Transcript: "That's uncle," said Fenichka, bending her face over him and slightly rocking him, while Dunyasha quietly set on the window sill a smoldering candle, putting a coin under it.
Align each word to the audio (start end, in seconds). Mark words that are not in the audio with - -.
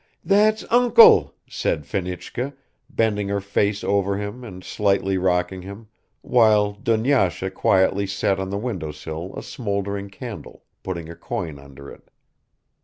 "That's 0.25 0.65
uncle," 0.71 1.35
said 1.47 1.85
Fenichka, 1.85 2.55
bending 2.89 3.27
her 3.27 3.39
face 3.39 3.83
over 3.83 4.17
him 4.17 4.43
and 4.43 4.63
slightly 4.63 5.15
rocking 5.15 5.61
him, 5.61 5.89
while 6.21 6.71
Dunyasha 6.73 7.51
quietly 7.51 8.07
set 8.07 8.39
on 8.39 8.49
the 8.49 8.57
window 8.57 8.91
sill 8.91 9.31
a 9.37 9.43
smoldering 9.43 10.09
candle, 10.09 10.63
putting 10.81 11.07
a 11.07 11.15
coin 11.15 11.59
under 11.59 11.91
it. 11.91 12.09